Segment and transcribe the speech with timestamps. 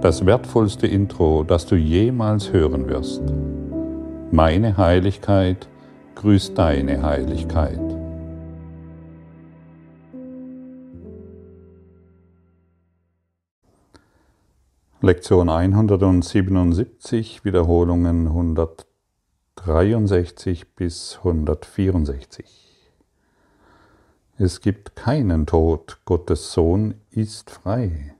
[0.00, 3.20] das wertvollste Intro, das du jemals hören wirst.
[4.30, 5.68] Meine Heiligkeit
[6.14, 7.80] grüßt deine Heiligkeit.
[15.00, 22.92] Lektion 177, Wiederholungen 163 bis 164.
[24.36, 28.14] Es gibt keinen Tod, Gottes Sohn ist frei.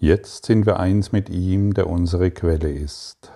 [0.00, 3.32] Jetzt sind wir eins mit ihm, der unsere Quelle ist.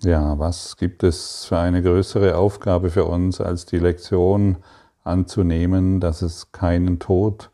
[0.00, 4.56] Ja, was gibt es für eine größere Aufgabe für uns, als die Lektion
[5.04, 7.50] anzunehmen, dass es keinen Tod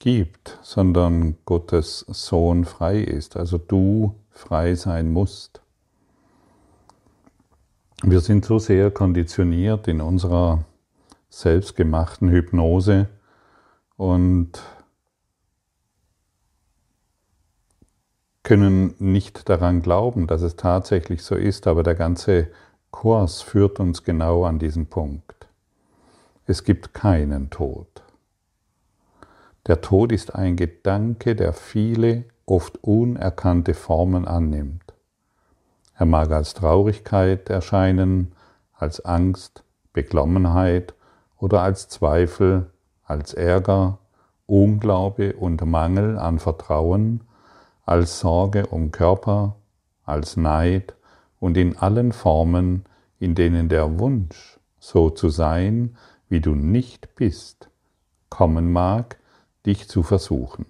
[0.00, 5.60] gibt, sondern Gottes Sohn frei ist, also du frei sein musst.
[8.02, 10.64] Wir sind so sehr konditioniert in unserer
[11.28, 13.08] selbstgemachten Hypnose
[13.96, 14.60] und
[18.42, 22.48] können nicht daran glauben, dass es tatsächlich so ist, aber der ganze
[22.90, 25.46] Kurs führt uns genau an diesen Punkt.
[26.46, 27.86] Es gibt keinen Tod.
[29.66, 34.92] Der Tod ist ein Gedanke, der viele, oft unerkannte Formen annimmt.
[35.96, 38.32] Er mag als Traurigkeit erscheinen,
[38.72, 40.94] als Angst, Beklommenheit
[41.38, 42.70] oder als Zweifel,
[43.04, 43.98] als Ärger,
[44.46, 47.20] Unglaube und Mangel an Vertrauen,
[47.84, 49.56] als Sorge um Körper,
[50.04, 50.94] als Neid
[51.40, 52.84] und in allen Formen,
[53.18, 55.96] in denen der Wunsch, so zu sein,
[56.28, 57.68] wie du nicht bist,
[58.30, 59.18] kommen mag,
[59.66, 60.66] dich zu versuchen.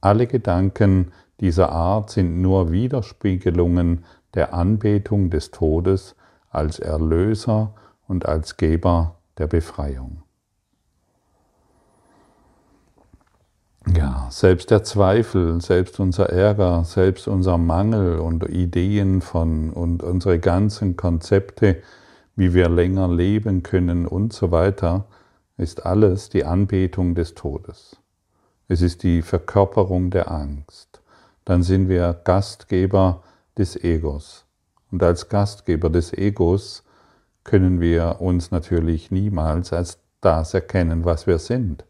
[0.00, 6.14] Alle Gedanken dieser Art sind nur Widerspiegelungen der Anbetung des Todes
[6.50, 7.74] als Erlöser
[8.06, 10.22] und als Geber der Befreiung.
[13.96, 20.38] Ja, selbst der Zweifel, selbst unser Ärger, selbst unser Mangel und Ideen von und unsere
[20.38, 21.82] ganzen Konzepte,
[22.36, 25.06] wie wir länger leben können und so weiter,
[25.56, 27.96] ist alles die Anbetung des Todes.
[28.68, 31.00] Es ist die Verkörperung der Angst.
[31.44, 33.22] Dann sind wir Gastgeber
[33.56, 34.44] des Egos.
[34.90, 36.84] Und als Gastgeber des Egos
[37.44, 41.84] können wir uns natürlich niemals als das erkennen, was wir sind.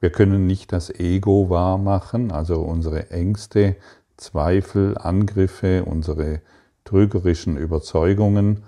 [0.00, 3.76] Wir können nicht das Ego wahrmachen, also unsere Ängste,
[4.16, 6.40] Zweifel, Angriffe, unsere
[6.84, 8.64] trügerischen Überzeugungen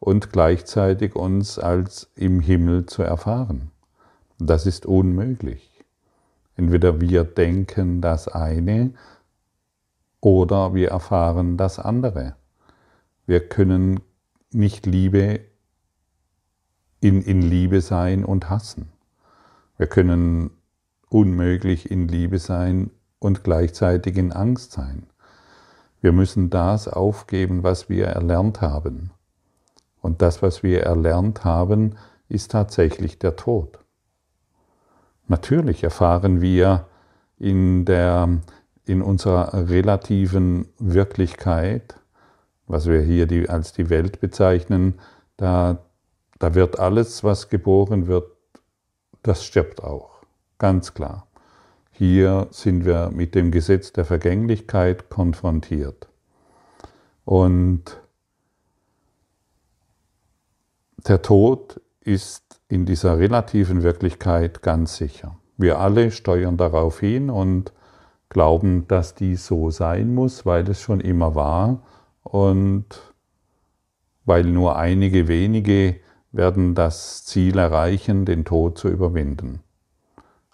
[0.00, 3.70] und gleichzeitig uns als im Himmel zu erfahren.
[4.38, 5.70] Das ist unmöglich.
[6.56, 8.92] Entweder wir denken das eine
[10.20, 12.34] oder wir erfahren das andere.
[13.26, 14.00] Wir können
[14.52, 15.40] nicht Liebe
[17.00, 18.88] in, in Liebe sein und hassen.
[19.78, 20.50] Wir können
[21.12, 25.06] unmöglich in Liebe sein und gleichzeitig in Angst sein.
[26.00, 29.10] Wir müssen das aufgeben, was wir erlernt haben.
[30.00, 31.96] Und das, was wir erlernt haben,
[32.28, 33.78] ist tatsächlich der Tod.
[35.28, 36.86] Natürlich erfahren wir
[37.38, 38.40] in, der,
[38.84, 41.94] in unserer relativen Wirklichkeit,
[42.66, 44.98] was wir hier die, als die Welt bezeichnen,
[45.36, 45.78] da,
[46.38, 48.30] da wird alles, was geboren wird,
[49.22, 50.11] das stirbt auch.
[50.62, 51.26] Ganz klar.
[51.90, 56.06] Hier sind wir mit dem Gesetz der Vergänglichkeit konfrontiert.
[57.24, 58.00] Und
[60.98, 65.36] der Tod ist in dieser relativen Wirklichkeit ganz sicher.
[65.56, 67.72] Wir alle steuern darauf hin und
[68.28, 71.82] glauben, dass dies so sein muss, weil es schon immer war
[72.22, 72.86] und
[74.24, 75.96] weil nur einige wenige
[76.30, 79.64] werden das Ziel erreichen, den Tod zu überwinden.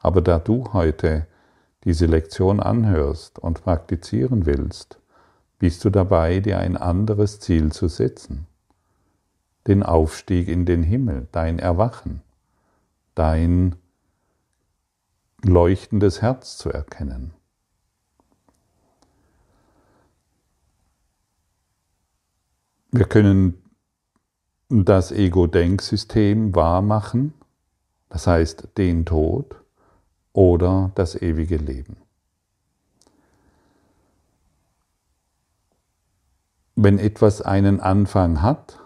[0.01, 1.27] Aber da du heute
[1.85, 5.01] diese Lektion anhörst und praktizieren willst,
[5.59, 8.47] bist du dabei, dir ein anderes Ziel zu setzen.
[9.67, 12.23] Den Aufstieg in den Himmel, dein Erwachen,
[13.15, 13.75] dein
[15.43, 17.33] leuchtendes Herz zu erkennen.
[22.91, 23.63] Wir können
[24.69, 27.35] das Ego-Denksystem wahrmachen,
[28.09, 29.63] das heißt den Tod,
[30.39, 31.97] oder das ewige Leben.
[36.77, 38.79] Wenn etwas einen Anfang hat,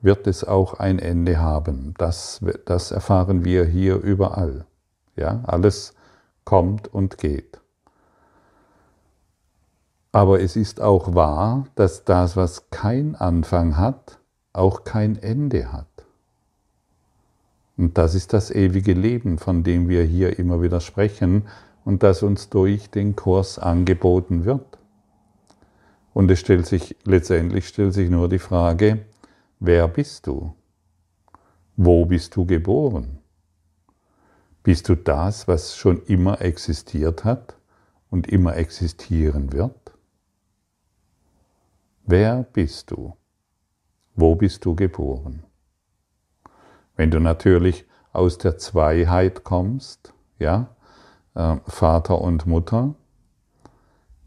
[0.00, 1.92] wird es auch ein Ende haben.
[1.98, 4.64] Das, das erfahren wir hier überall.
[5.16, 5.92] Ja, alles
[6.46, 7.60] kommt und geht.
[10.12, 14.18] Aber es ist auch wahr, dass das, was kein Anfang hat,
[14.54, 15.89] auch kein Ende hat.
[17.80, 21.48] Und das ist das ewige Leben, von dem wir hier immer wieder sprechen.
[21.82, 24.78] und das uns durch den Kurs angeboten wird.
[26.12, 29.06] Und es stellt sich, letztendlich stellt sich nur die Frage,
[29.60, 30.52] wer bist du?
[31.76, 33.18] Wo bist du geboren?
[34.62, 37.56] Bist du das, was schon immer existiert hat
[38.10, 39.94] und immer existieren wird?
[42.04, 43.16] Wer bist du?
[44.14, 45.44] Wo bist du geboren?
[47.00, 50.76] Wenn du natürlich aus der Zweiheit kommst, ja,
[51.34, 52.94] äh, Vater und Mutter,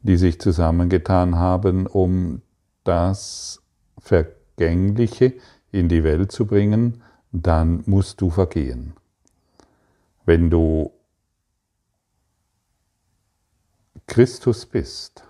[0.01, 2.41] die sich zusammengetan haben, um
[2.83, 3.61] das
[3.99, 5.35] Vergängliche
[5.71, 8.95] in die Welt zu bringen, dann musst du vergehen.
[10.25, 10.91] Wenn du
[14.07, 15.23] Christus bist,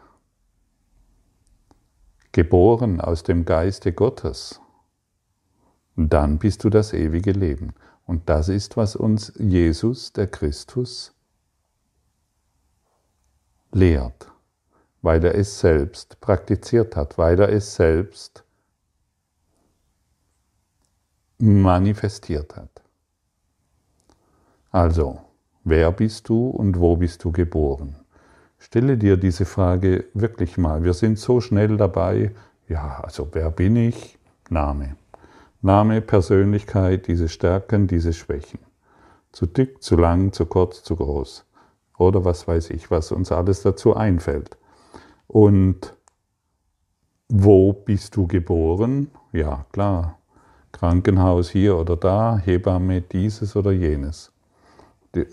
[2.32, 4.62] geboren aus dem Geiste Gottes,
[5.96, 7.74] dann bist du das ewige Leben.
[8.06, 11.14] Und das ist, was uns Jesus, der Christus,
[13.72, 14.32] lehrt,
[15.02, 18.44] weil er es selbst praktiziert hat, weil er es selbst
[21.40, 22.82] manifestiert hat.
[24.72, 25.22] Also,
[25.64, 27.96] wer bist du und wo bist du geboren?
[28.58, 30.84] Stelle dir diese Frage wirklich mal.
[30.84, 32.34] Wir sind so schnell dabei,
[32.68, 34.18] ja, also wer bin ich?
[34.50, 34.96] Name.
[35.66, 38.60] Name, Persönlichkeit, diese Stärken, diese Schwächen.
[39.32, 41.46] Zu dick, zu lang, zu kurz, zu groß.
[41.98, 44.58] Oder was weiß ich, was uns alles dazu einfällt.
[45.26, 45.96] Und
[47.30, 49.10] wo bist du geboren?
[49.32, 50.20] Ja, klar.
[50.74, 54.34] Krankenhaus hier oder da, Hebamme dieses oder jenes.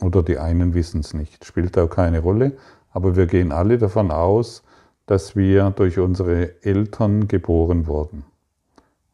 [0.00, 1.44] Oder die einen wissen es nicht.
[1.44, 2.56] Spielt auch keine Rolle.
[2.93, 4.62] Aber wir gehen alle davon aus,
[5.06, 8.30] dass wir durch unsere Eltern geboren wurden.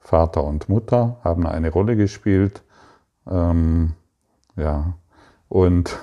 [0.06, 2.62] Vater und Mutter haben eine Rolle gespielt.
[3.29, 3.94] Ähm,
[4.55, 4.94] ja,
[5.49, 5.99] und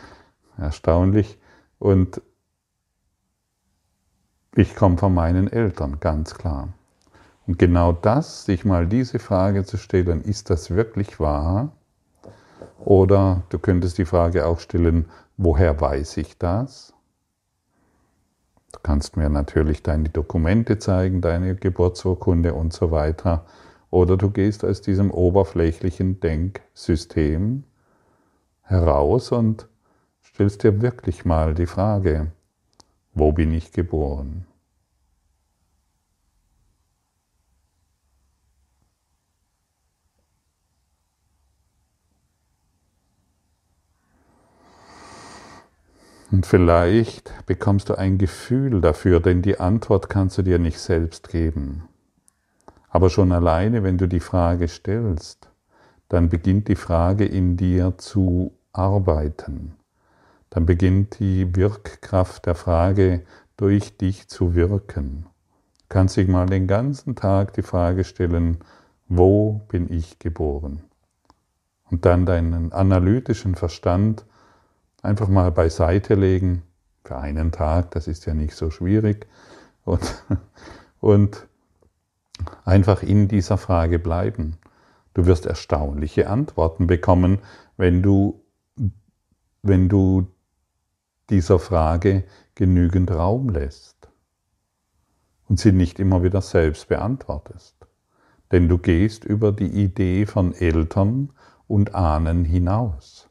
[0.56, 1.38] erstaunlich.
[1.78, 2.22] Und
[4.54, 6.68] ich komme von meinen Eltern, ganz klar.
[7.46, 11.72] Und genau das, sich mal diese Frage zu stellen, ist das wirklich wahr?
[12.78, 16.94] Oder du könntest die Frage auch stellen, woher weiß ich das?
[18.72, 23.44] Du kannst mir natürlich deine Dokumente zeigen, deine Geburtsurkunde und so weiter.
[23.90, 27.64] Oder du gehst aus diesem oberflächlichen Denksystem
[28.62, 29.68] heraus und
[30.24, 32.32] stellst dir wirklich mal die Frage,
[33.12, 34.46] wo bin ich geboren?
[46.32, 51.28] Und vielleicht bekommst du ein Gefühl dafür, denn die Antwort kannst du dir nicht selbst
[51.28, 51.82] geben.
[52.88, 55.50] Aber schon alleine, wenn du die Frage stellst,
[56.08, 59.74] dann beginnt die Frage in dir zu arbeiten.
[60.48, 63.24] Dann beginnt die Wirkkraft der Frage
[63.58, 65.26] durch dich zu wirken.
[65.80, 68.56] Du kannst dich mal den ganzen Tag die Frage stellen,
[69.06, 70.82] wo bin ich geboren?
[71.90, 74.24] Und dann deinen analytischen Verstand
[75.02, 76.62] einfach mal beiseite legen
[77.04, 79.26] für einen Tag, das ist ja nicht so schwierig,
[79.84, 80.24] und,
[81.00, 81.46] und
[82.64, 84.56] einfach in dieser Frage bleiben.
[85.14, 87.40] Du wirst erstaunliche Antworten bekommen,
[87.76, 88.40] wenn du,
[89.62, 90.28] wenn du
[91.28, 94.08] dieser Frage genügend Raum lässt
[95.48, 97.76] und sie nicht immer wieder selbst beantwortest.
[98.52, 101.32] Denn du gehst über die Idee von Eltern
[101.66, 103.28] und Ahnen hinaus.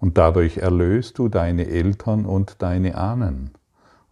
[0.00, 3.50] Und dadurch erlöst du deine Eltern und deine Ahnen.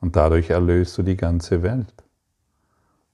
[0.00, 2.04] Und dadurch erlöst du die ganze Welt.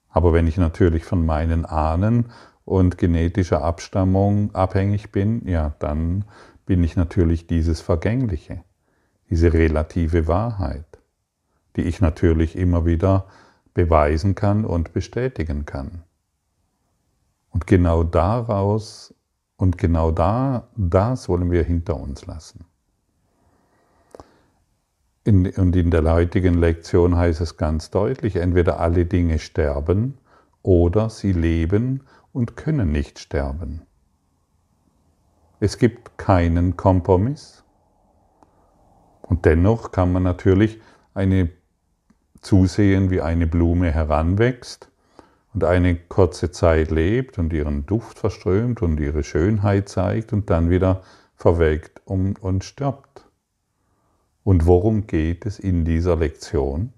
[0.08, 2.26] Aber wenn ich natürlich von meinen Ahnen
[2.64, 6.24] und genetischer Abstammung abhängig bin, ja, dann
[6.66, 8.64] bin ich natürlich dieses Vergängliche,
[9.30, 10.86] diese relative Wahrheit,
[11.76, 13.26] die ich natürlich immer wieder
[13.72, 16.02] beweisen kann und bestätigen kann.
[17.50, 19.14] Und genau daraus
[19.56, 22.64] und genau da, das wollen wir hinter uns lassen.
[25.24, 30.18] In, und in der heutigen Lektion heißt es ganz deutlich, entweder alle Dinge sterben
[30.62, 33.82] oder sie leben und können nicht sterben.
[35.60, 37.64] Es gibt keinen Kompromiss.
[39.22, 40.80] Und dennoch kann man natürlich
[41.14, 41.48] eine
[42.42, 44.90] zusehen, wie eine Blume heranwächst
[45.54, 50.68] und eine kurze Zeit lebt und ihren Duft verströmt und ihre Schönheit zeigt und dann
[50.68, 51.02] wieder
[51.36, 53.24] verwelkt und stirbt.
[54.42, 56.92] Und worum geht es in dieser Lektion?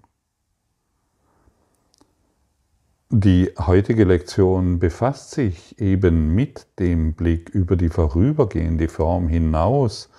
[3.09, 10.09] Die heutige Lektion befasst sich eben mit dem Blick über die vorübergehende Form hinaus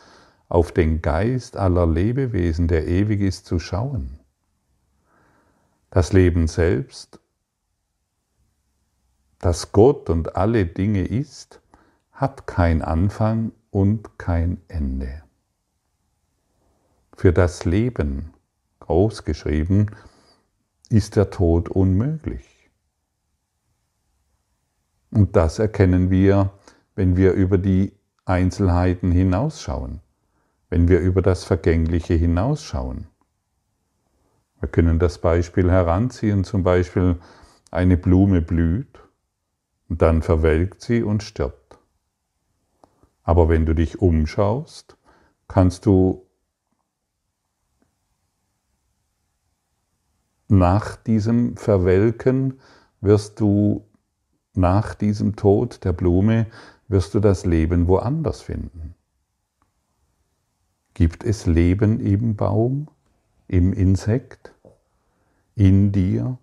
[0.49, 4.21] auf den Geist aller Lebewesen, der ewig ist, zu schauen.
[5.91, 7.21] Das Leben selbst,
[9.39, 11.61] das Gott und alle Dinge ist,
[12.13, 15.23] hat kein Anfang und kein Ende.
[17.17, 18.33] Für das Leben,
[18.81, 19.95] großgeschrieben,
[20.89, 22.71] ist der Tod unmöglich.
[25.11, 26.51] Und das erkennen wir,
[26.97, 27.93] wenn wir über die
[28.25, 30.01] Einzelheiten hinausschauen,
[30.69, 33.07] wenn wir über das Vergängliche hinausschauen.
[34.61, 37.17] Wir können das Beispiel heranziehen, zum Beispiel
[37.71, 39.08] eine Blume blüht
[39.89, 41.79] und dann verwelkt sie und stirbt.
[43.23, 44.97] Aber wenn du dich umschaust,
[45.49, 46.27] kannst du
[50.49, 52.61] nach diesem Verwelken
[53.01, 53.87] wirst du
[54.55, 56.47] nach diesem Tod der Blume
[56.89, 58.95] wirst du das Leben woanders finden.
[60.95, 62.89] Gibt es Leben im Baum,
[63.47, 64.55] im Insekt,
[65.55, 66.39] in dir?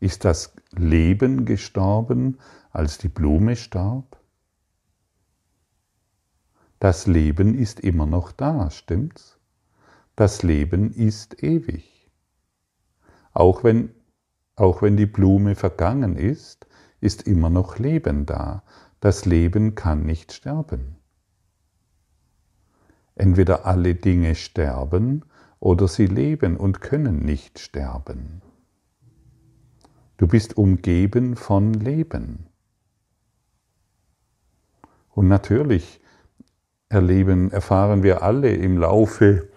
[0.00, 2.38] Ist das Leben gestorben,
[2.74, 4.20] als die Blume starb?
[6.80, 9.38] Das Leben ist immer noch da, stimmt's?
[10.16, 12.10] Das Leben ist ewig.
[13.32, 13.94] Auch wenn,
[14.56, 16.66] auch wenn die Blume vergangen ist,
[17.00, 18.64] ist immer noch Leben da.
[19.00, 20.96] Das Leben kann nicht sterben.
[23.14, 25.24] Entweder alle Dinge sterben
[25.60, 28.42] oder sie leben und können nicht sterben.
[30.16, 32.48] Du bist umgeben von Leben.
[35.14, 36.00] Und natürlich
[36.88, 39.48] erleben, erfahren wir alle im Laufe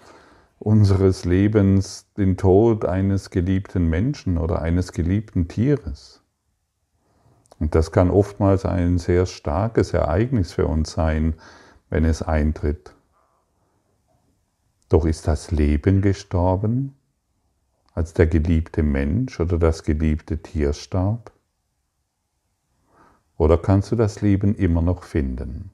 [0.60, 6.22] unseres Lebens den Tod eines geliebten Menschen oder eines geliebten Tieres.
[7.60, 11.36] Und das kann oftmals ein sehr starkes Ereignis für uns sein,
[11.90, 12.94] wenn es eintritt.
[14.90, 16.96] Doch ist das Leben gestorben,
[17.94, 21.32] als der geliebte Mensch oder das geliebte Tier starb?
[23.38, 25.72] Oder kannst du das Leben immer noch finden?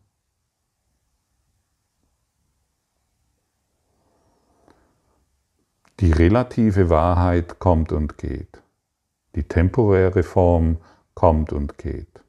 [5.99, 8.61] Die relative Wahrheit kommt und geht.
[9.35, 10.77] Die temporäre Form
[11.13, 12.21] kommt und geht.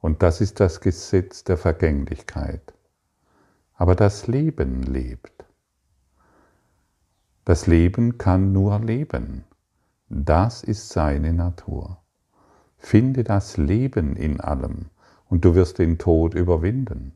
[0.00, 2.74] Und das ist das Gesetz der Vergänglichkeit.
[3.74, 5.44] Aber das Leben lebt.
[7.44, 9.44] Das Leben kann nur leben.
[10.08, 11.99] Das ist seine Natur.
[12.80, 14.86] Finde das Leben in allem
[15.28, 17.12] und du wirst den Tod überwinden.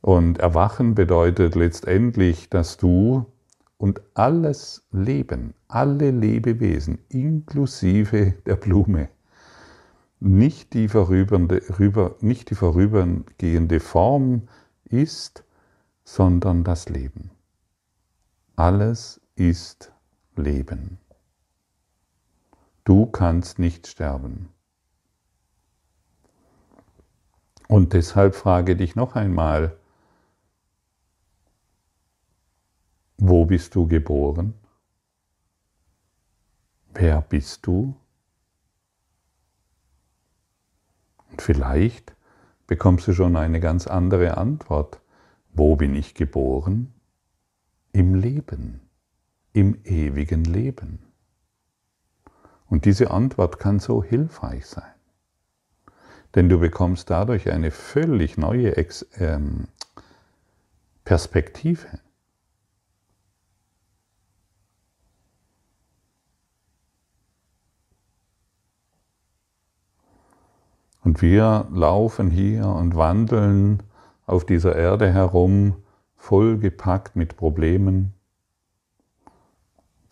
[0.00, 3.26] Und Erwachen bedeutet letztendlich, dass du
[3.78, 9.08] und alles Leben, alle Lebewesen, inklusive der Blume,
[10.18, 14.48] nicht die, vorüber, nicht die vorübergehende Form
[14.84, 15.44] ist,
[16.04, 17.30] sondern das Leben.
[18.56, 19.92] Alles ist
[20.36, 20.98] Leben.
[22.84, 24.50] Du kannst nicht sterben.
[27.66, 29.76] Und deshalb frage dich noch einmal,
[33.24, 34.54] Wo bist du geboren?
[36.92, 37.94] Wer bist du?
[41.30, 42.16] Und vielleicht
[42.66, 45.00] bekommst du schon eine ganz andere Antwort.
[45.52, 46.92] Wo bin ich geboren?
[47.92, 48.80] Im Leben,
[49.52, 51.00] im ewigen Leben.
[52.68, 54.94] Und diese Antwort kann so hilfreich sein,
[56.34, 59.68] denn du bekommst dadurch eine völlig neue Ex ähm,
[61.04, 62.00] Perspektive.
[71.04, 73.82] Und wir laufen hier und wandeln
[74.24, 75.74] auf dieser Erde herum,
[76.16, 78.14] vollgepackt mit Problemen,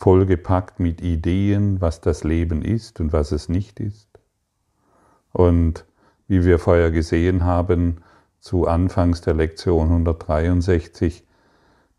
[0.00, 4.09] vollgepackt mit Ideen, was das Leben ist und was es nicht ist.
[5.33, 5.85] Und
[6.26, 7.99] wie wir vorher gesehen haben,
[8.40, 11.26] zu Anfangs der Lektion 163,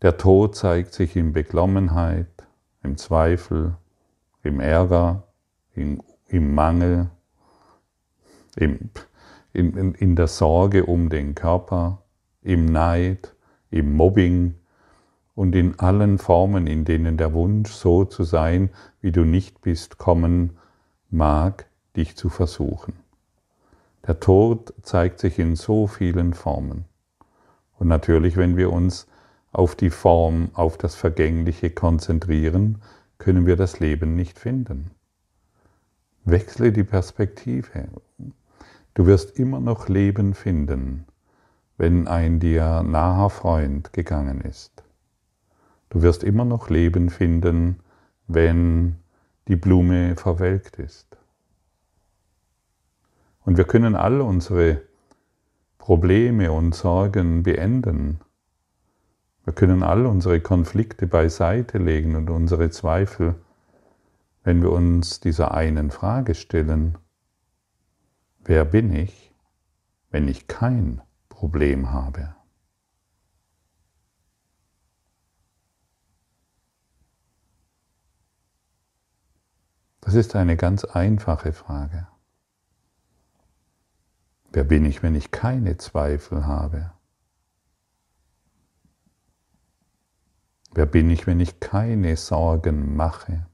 [0.02, 2.26] der Tod zeigt sich in Beklommenheit,
[2.82, 3.76] im Zweifel,
[4.42, 5.28] im Ärger,
[5.74, 7.08] im, im Mangel,
[8.56, 8.90] im,
[9.52, 12.02] in, in der Sorge um den Körper,
[12.42, 13.36] im Neid,
[13.70, 14.56] im Mobbing
[15.34, 18.70] und in allen Formen, in denen der Wunsch, so zu sein,
[19.00, 20.58] wie du nicht bist, kommen
[21.10, 22.94] mag, dich zu versuchen.
[24.06, 26.86] Der Tod zeigt sich in so vielen Formen.
[27.78, 29.06] Und natürlich, wenn wir uns
[29.52, 32.82] auf die Form, auf das Vergängliche konzentrieren,
[33.18, 34.90] können wir das Leben nicht finden.
[36.24, 37.88] Wechsle die Perspektive.
[38.94, 41.06] Du wirst immer noch Leben finden,
[41.76, 44.82] wenn ein dir naher Freund gegangen ist.
[45.92, 47.80] Du wirst immer noch Leben finden,
[48.26, 48.96] wenn
[49.46, 51.18] die Blume verwelkt ist.
[53.44, 54.80] Und wir können all unsere
[55.76, 58.20] Probleme und Sorgen beenden.
[59.44, 63.34] Wir können all unsere Konflikte beiseite legen und unsere Zweifel,
[64.44, 66.96] wenn wir uns dieser einen Frage stellen,
[68.42, 69.30] wer bin ich,
[70.10, 72.34] wenn ich kein Problem habe?
[80.12, 82.06] Das ist eine ganz einfache Frage.
[84.50, 86.92] Wer bin ich, wenn ich keine Zweifel habe?
[90.74, 93.46] Wer bin ich, wenn ich keine Sorgen mache?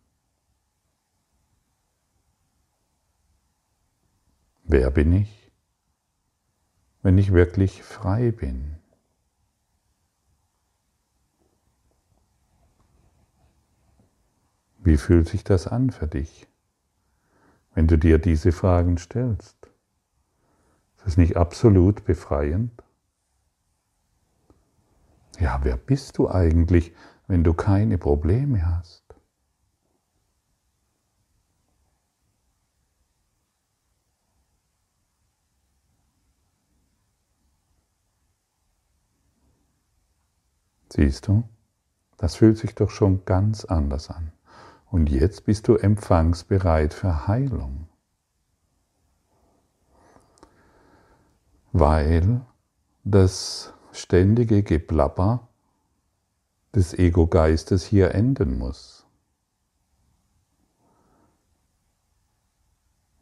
[4.65, 5.53] Wer bin ich,
[7.03, 8.79] wenn ich wirklich frei bin?
[14.79, 16.48] Wie fühlt sich das an für dich,
[17.79, 19.57] wenn du dir diese Fragen stellst?
[21.05, 22.73] das nicht absolut befreiend?
[25.39, 26.93] Ja, wer bist du eigentlich,
[27.29, 29.05] wenn du keine Probleme hast?
[40.93, 41.49] Siehst du,
[42.17, 44.33] das fühlt sich doch schon ganz anders an.
[44.91, 47.89] Und jetzt bist du empfangsbereit für Heilung.
[51.73, 52.41] weil
[53.05, 55.49] das ständige Geplapper
[56.75, 59.07] des Ego-Geistes hier enden muss.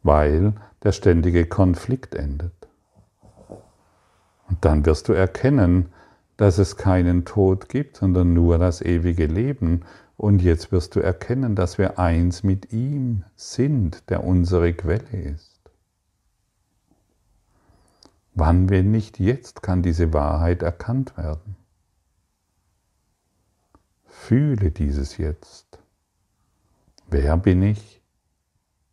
[0.03, 2.53] Weil der ständige Konflikt endet.
[4.49, 5.91] Und dann wirst du erkennen,
[6.37, 9.83] dass es keinen Tod gibt, sondern nur das ewige Leben.
[10.17, 15.57] Und jetzt wirst du erkennen, dass wir eins mit ihm sind, der unsere Quelle ist.
[18.33, 21.55] Wann, wenn nicht jetzt, kann diese Wahrheit erkannt werden?
[24.05, 25.79] Fühle dieses Jetzt.
[27.09, 28.01] Wer bin ich,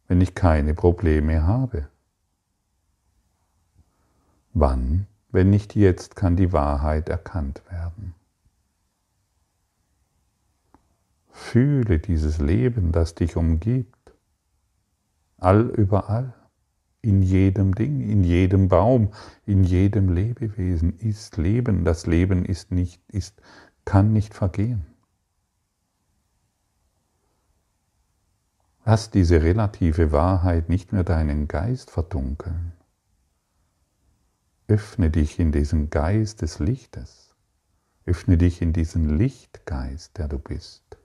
[0.07, 1.89] wenn ich keine Probleme habe?
[4.53, 8.14] Wann, wenn nicht jetzt, kann die Wahrheit erkannt werden?
[11.45, 14.13] Fühle dieses Leben, das dich umgibt,
[15.37, 16.35] all überall
[17.01, 19.13] in jedem Ding, in jedem Baum,
[19.45, 21.85] in jedem Lebewesen ist Leben.
[21.85, 23.41] Das Leben ist nicht, ist,
[23.85, 24.87] kann nicht vergehen.
[28.85, 32.73] Lass diese relative Wahrheit nicht mehr deinen Geist verdunkeln.
[34.67, 37.37] Öffne dich in diesen Geist des Lichtes.
[38.07, 40.99] Öffne dich in diesen Lichtgeist, der du bist.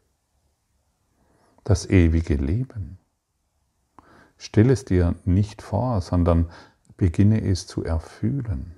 [1.64, 2.98] Das ewige Leben.
[4.38, 6.50] Stell es dir nicht vor, sondern
[6.98, 8.76] beginne es zu erfühlen.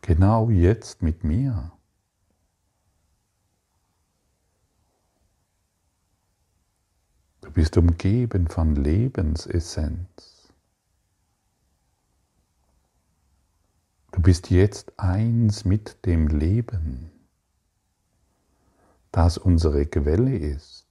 [0.00, 1.72] Genau jetzt mit mir.
[7.40, 10.52] Du bist umgeben von Lebensessenz.
[14.12, 17.10] Du bist jetzt eins mit dem Leben,
[19.12, 20.86] das unsere Quelle ist.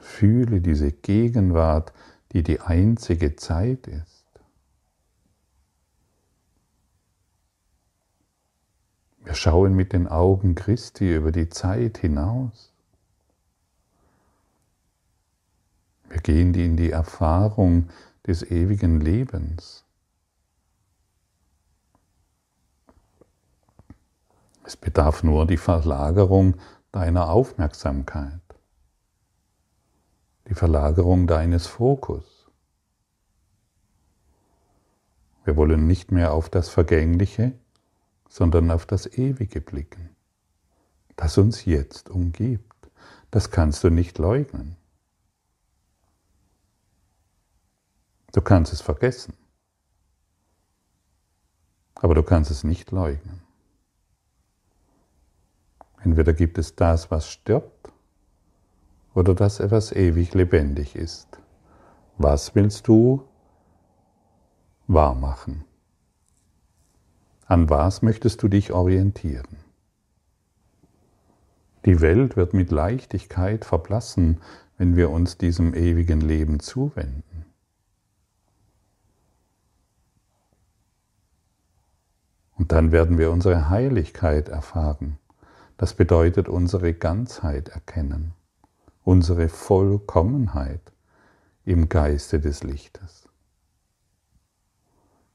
[0.00, 1.92] Fühle diese Gegenwart,
[2.32, 4.26] die die einzige Zeit ist.
[9.22, 12.72] Wir schauen mit den Augen Christi über die Zeit hinaus.
[16.08, 17.88] Wir gehen in die Erfahrung
[18.26, 19.84] des ewigen Lebens.
[24.70, 26.54] Es bedarf nur die Verlagerung
[26.92, 28.40] deiner Aufmerksamkeit
[30.48, 32.48] die Verlagerung deines Fokus.
[35.42, 37.52] Wir wollen nicht mehr auf das Vergängliche,
[38.28, 40.10] sondern auf das Ewige blicken,
[41.16, 42.90] das uns jetzt umgibt.
[43.32, 44.76] Das kannst du nicht leugnen.
[48.30, 49.34] Du kannst es vergessen,
[51.96, 53.49] aber du kannst es nicht leugnen.
[56.02, 57.92] Entweder gibt es das, was stirbt,
[59.14, 61.38] oder dass etwas ewig lebendig ist.
[62.16, 63.24] Was willst du
[64.86, 65.64] wahrmachen?
[67.46, 69.58] An was möchtest du dich orientieren?
[71.84, 74.40] Die Welt wird mit Leichtigkeit verblassen,
[74.76, 77.46] wenn wir uns diesem ewigen Leben zuwenden.
[82.56, 85.18] Und dann werden wir unsere Heiligkeit erfahren.
[85.80, 88.34] Das bedeutet unsere Ganzheit erkennen,
[89.02, 90.92] unsere Vollkommenheit
[91.64, 93.30] im Geiste des Lichtes.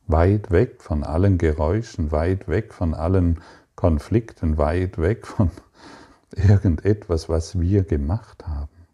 [0.06, 3.42] Weit weg von allen Geräuschen, weit weg von allen
[3.76, 5.50] Konflikten, weit weg von
[6.36, 8.86] irgendetwas, was wir gemacht haben.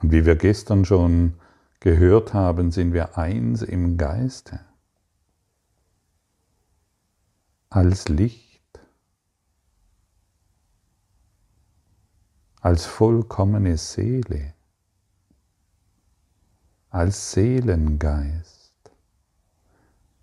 [0.00, 1.34] Und wie wir gestern schon
[1.80, 4.60] gehört haben, sind wir eins im Geiste.
[7.68, 8.49] Als Licht,
[12.60, 14.54] als vollkommene Seele,
[16.90, 18.70] als Seelengeist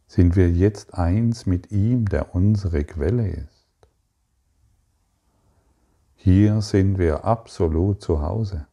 [0.07, 3.65] sind wir jetzt eins mit ihm, der unsere Quelle ist.
[6.15, 8.67] Hier sind wir absolut zu Hause.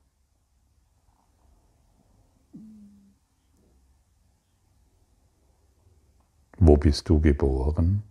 [6.59, 8.03] Wo bist du geboren?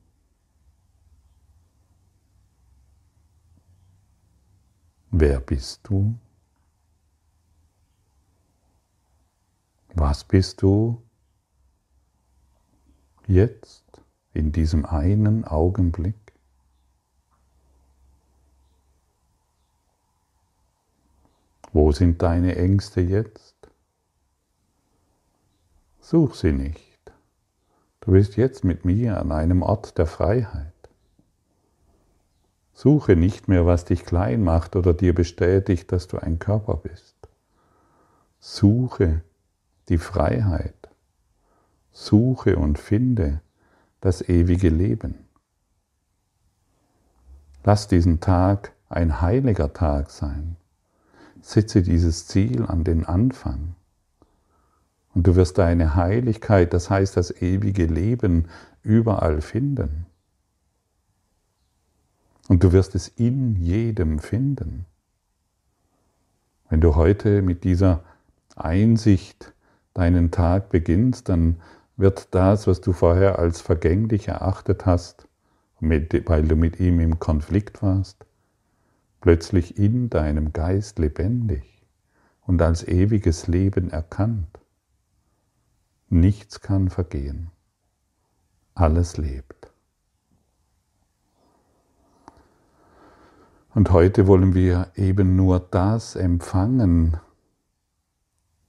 [5.16, 6.18] Wer bist du?
[9.94, 11.04] Was bist du
[13.28, 13.84] jetzt
[14.34, 16.16] in diesem einen Augenblick?
[21.74, 23.56] Wo sind deine Ängste jetzt?
[26.00, 27.00] Such sie nicht.
[28.00, 30.73] Du bist jetzt mit mir an einem Ort der Freiheit.
[32.84, 37.16] Suche nicht mehr, was dich klein macht oder dir bestätigt, dass du ein Körper bist.
[38.42, 39.22] Suche
[39.88, 40.90] die Freiheit.
[41.94, 43.40] Suche und finde
[44.02, 45.16] das ewige Leben.
[47.64, 50.58] Lass diesen Tag ein heiliger Tag sein.
[51.42, 53.76] Setze dieses Ziel an den Anfang.
[55.16, 58.50] Und du wirst deine Heiligkeit, das heißt das ewige Leben,
[58.82, 60.06] überall finden.
[62.48, 64.86] Und du wirst es in jedem finden.
[66.70, 68.04] Wenn du heute mit dieser
[68.56, 69.54] Einsicht
[69.94, 71.62] deinen Tag beginnst, dann
[71.96, 75.28] wird das, was du vorher als vergänglich erachtet hast,
[75.80, 78.26] weil du mit ihm im Konflikt warst,
[79.22, 81.86] plötzlich in deinem Geist lebendig
[82.42, 84.60] und als ewiges Leben erkannt.
[86.10, 87.52] Nichts kann vergehen.
[88.76, 89.63] Alles lebt.
[93.76, 97.18] Und heute wollen wir eben nur das empfangen,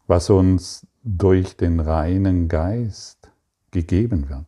[0.06, 3.30] was uns durch den reinen Geist
[3.70, 4.46] gegeben wird.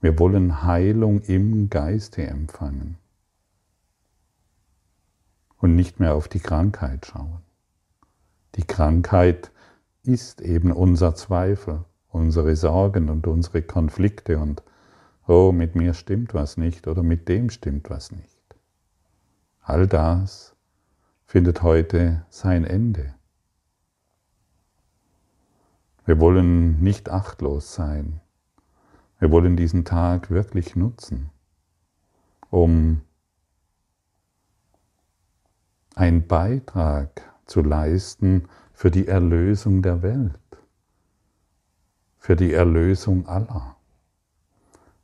[0.00, 2.98] Wir wollen Heilung im Geiste empfangen
[5.56, 7.40] und nicht mehr auf die Krankheit schauen.
[8.56, 9.50] Die Krankheit
[10.02, 14.62] ist eben unser Zweifel, unsere Sorgen und unsere Konflikte und
[15.26, 18.37] oh, mit mir stimmt was nicht oder mit dem stimmt was nicht.
[19.68, 20.56] All das
[21.26, 23.14] findet heute sein Ende.
[26.06, 28.22] Wir wollen nicht achtlos sein.
[29.18, 31.28] Wir wollen diesen Tag wirklich nutzen,
[32.48, 33.02] um
[35.94, 40.62] einen Beitrag zu leisten für die Erlösung der Welt,
[42.16, 43.76] für die Erlösung aller.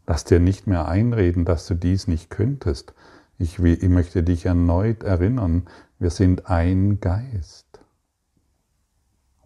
[0.07, 2.94] Lass dir nicht mehr einreden, dass du dies nicht könntest.
[3.38, 5.66] Ich, ich möchte dich erneut erinnern,
[5.98, 7.80] wir sind ein Geist.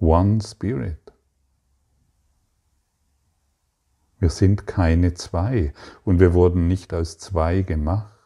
[0.00, 1.12] One Spirit.
[4.18, 5.72] Wir sind keine zwei
[6.04, 8.18] und wir wurden nicht aus zwei gemacht.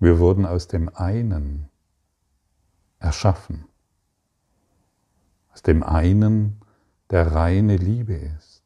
[0.00, 1.68] Wir wurden aus dem einen
[2.98, 3.66] erschaffen.
[5.52, 6.60] Aus dem einen,
[7.10, 8.62] der reine Liebe ist.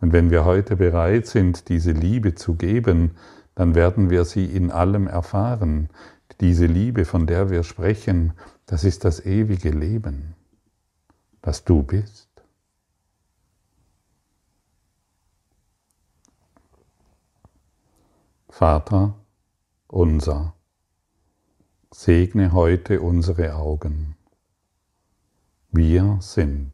[0.00, 3.16] Und wenn wir heute bereit sind, diese Liebe zu geben,
[3.56, 5.88] dann werden wir sie in allem erfahren.
[6.40, 8.34] Diese Liebe, von der wir sprechen,
[8.66, 10.36] das ist das ewige Leben,
[11.40, 12.28] das du bist.
[18.50, 19.14] Vater
[19.86, 20.54] unser,
[21.90, 24.16] Segne heute unsere Augen.
[25.70, 26.72] Wir sind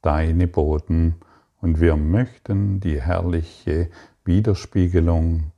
[0.00, 1.16] deine Boten
[1.60, 3.90] und wir möchten die herrliche
[4.24, 5.52] Widerspiegelung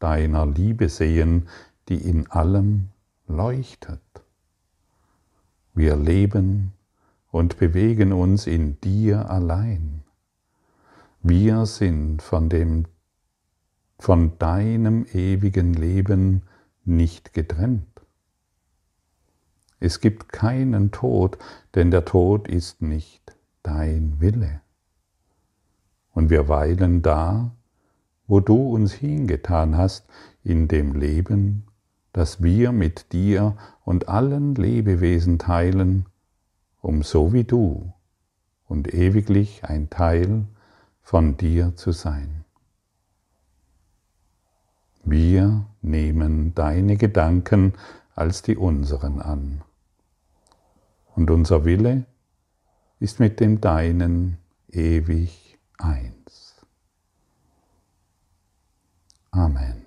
[0.00, 1.48] deiner Liebe sehen,
[1.88, 2.88] die in allem
[3.28, 4.00] leuchtet.
[5.74, 6.72] Wir leben
[7.30, 10.02] und bewegen uns in dir allein.
[11.22, 12.86] Wir sind von dem
[13.98, 16.42] von deinem ewigen Leben
[16.84, 17.86] nicht getrennt.
[19.78, 21.38] Es gibt keinen Tod,
[21.74, 24.62] denn der Tod ist nicht dein Wille.
[26.12, 27.52] Und wir weilen da,
[28.30, 30.06] wo du uns hingetan hast,
[30.44, 31.66] in dem Leben,
[32.12, 36.06] das wir mit dir und allen Lebewesen teilen,
[36.80, 37.92] um so wie du
[38.68, 40.44] und ewiglich ein Teil
[41.02, 42.44] von dir zu sein.
[45.02, 47.72] Wir nehmen deine Gedanken
[48.14, 49.62] als die unseren an.
[51.16, 52.04] Und unser Wille
[53.00, 54.38] ist mit dem Deinen
[54.68, 56.49] ewig eins.
[59.34, 59.79] Amen.